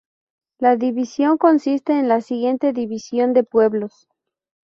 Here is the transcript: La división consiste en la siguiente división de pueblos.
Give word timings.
La 0.57 0.77
división 0.77 1.37
consiste 1.37 1.93
en 1.99 2.07
la 2.07 2.21
siguiente 2.21 2.73
división 2.73 3.33
de 3.33 3.43
pueblos. 3.43 4.07